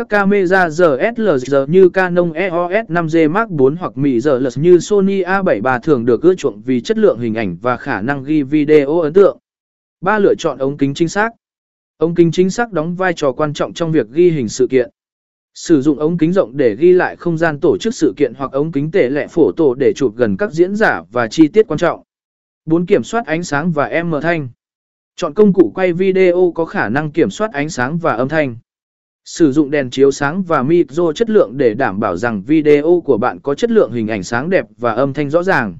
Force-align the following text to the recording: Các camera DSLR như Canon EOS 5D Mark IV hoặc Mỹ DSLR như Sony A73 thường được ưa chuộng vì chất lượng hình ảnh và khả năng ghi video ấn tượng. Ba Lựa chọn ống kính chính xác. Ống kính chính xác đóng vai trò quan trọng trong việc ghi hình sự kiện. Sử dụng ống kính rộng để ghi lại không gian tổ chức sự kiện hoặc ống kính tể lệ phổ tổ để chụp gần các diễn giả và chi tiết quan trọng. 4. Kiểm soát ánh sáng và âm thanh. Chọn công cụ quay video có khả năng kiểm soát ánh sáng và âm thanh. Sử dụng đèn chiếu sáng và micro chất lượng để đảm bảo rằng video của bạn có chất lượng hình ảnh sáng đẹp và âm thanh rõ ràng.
Các 0.00 0.08
camera 0.08 0.70
DSLR 0.70 1.54
như 1.68 1.88
Canon 1.88 2.32
EOS 2.32 2.86
5D 2.88 3.30
Mark 3.30 3.50
IV 3.50 3.78
hoặc 3.80 3.96
Mỹ 3.96 4.20
DSLR 4.20 4.58
như 4.58 4.78
Sony 4.78 5.22
A73 5.22 5.80
thường 5.80 6.04
được 6.04 6.22
ưa 6.22 6.34
chuộng 6.34 6.62
vì 6.62 6.80
chất 6.80 6.98
lượng 6.98 7.18
hình 7.18 7.34
ảnh 7.34 7.56
và 7.62 7.76
khả 7.76 8.00
năng 8.00 8.24
ghi 8.24 8.42
video 8.42 9.00
ấn 9.00 9.12
tượng. 9.12 9.38
Ba 10.00 10.18
Lựa 10.18 10.34
chọn 10.38 10.58
ống 10.58 10.76
kính 10.76 10.94
chính 10.94 11.08
xác. 11.08 11.30
Ống 11.98 12.14
kính 12.14 12.32
chính 12.32 12.50
xác 12.50 12.72
đóng 12.72 12.94
vai 12.94 13.12
trò 13.12 13.32
quan 13.32 13.52
trọng 13.52 13.72
trong 13.72 13.92
việc 13.92 14.06
ghi 14.10 14.30
hình 14.30 14.48
sự 14.48 14.66
kiện. 14.70 14.90
Sử 15.54 15.82
dụng 15.82 15.98
ống 15.98 16.18
kính 16.18 16.32
rộng 16.32 16.56
để 16.56 16.76
ghi 16.76 16.92
lại 16.92 17.16
không 17.16 17.38
gian 17.38 17.60
tổ 17.60 17.76
chức 17.78 17.94
sự 17.94 18.14
kiện 18.16 18.34
hoặc 18.34 18.52
ống 18.52 18.72
kính 18.72 18.90
tể 18.90 19.08
lệ 19.08 19.26
phổ 19.26 19.52
tổ 19.52 19.74
để 19.74 19.92
chụp 19.96 20.16
gần 20.16 20.36
các 20.36 20.52
diễn 20.52 20.76
giả 20.76 21.02
và 21.12 21.28
chi 21.28 21.48
tiết 21.48 21.66
quan 21.68 21.78
trọng. 21.78 22.02
4. 22.64 22.86
Kiểm 22.86 23.02
soát 23.02 23.26
ánh 23.26 23.42
sáng 23.42 23.72
và 23.72 23.86
âm 23.86 24.12
thanh. 24.22 24.48
Chọn 25.16 25.34
công 25.34 25.52
cụ 25.52 25.72
quay 25.74 25.92
video 25.92 26.52
có 26.54 26.64
khả 26.64 26.88
năng 26.88 27.12
kiểm 27.12 27.30
soát 27.30 27.52
ánh 27.52 27.68
sáng 27.68 27.98
và 27.98 28.12
âm 28.12 28.28
thanh. 28.28 28.56
Sử 29.24 29.52
dụng 29.52 29.70
đèn 29.70 29.90
chiếu 29.90 30.10
sáng 30.10 30.42
và 30.42 30.62
micro 30.62 31.12
chất 31.12 31.30
lượng 31.30 31.56
để 31.56 31.74
đảm 31.74 32.00
bảo 32.00 32.16
rằng 32.16 32.42
video 32.42 33.02
của 33.04 33.18
bạn 33.18 33.40
có 33.40 33.54
chất 33.54 33.70
lượng 33.70 33.92
hình 33.92 34.08
ảnh 34.08 34.22
sáng 34.22 34.50
đẹp 34.50 34.64
và 34.78 34.92
âm 34.92 35.12
thanh 35.12 35.30
rõ 35.30 35.42
ràng. 35.42 35.78